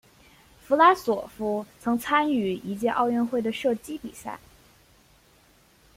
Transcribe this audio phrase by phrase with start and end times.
[0.63, 4.39] 弗拉索夫曾参与一届奥运会的射击比赛。